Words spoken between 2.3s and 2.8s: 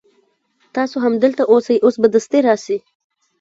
راسي.